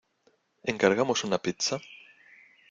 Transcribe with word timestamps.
¿Encargamos 0.63 1.23
una 1.27 1.37
pizza? 1.45 1.75